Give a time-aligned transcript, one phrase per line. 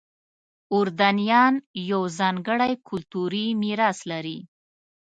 [0.75, 1.53] اردنیان
[1.91, 4.39] یو ځانګړی کلتوري میراث لري.